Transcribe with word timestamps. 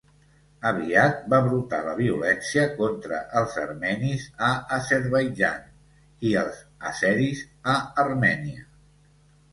Aviat 0.67 1.19
va 1.33 1.41
brotar 1.47 1.81
la 1.87 1.91
violència 1.99 2.63
contra 2.79 3.19
els 3.41 3.57
armenis 3.65 4.25
a 4.47 4.51
Azerbaidjan 4.79 5.71
i 6.31 6.35
els 6.45 6.65
àzeris 6.95 7.47
a 7.75 7.77
Armènia. 8.07 8.67